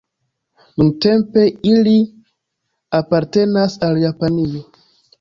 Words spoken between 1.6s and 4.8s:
ili apartenas al Japanio.